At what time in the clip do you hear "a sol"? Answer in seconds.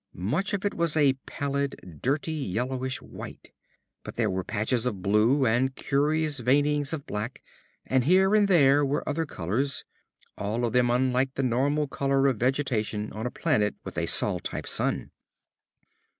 13.95-14.39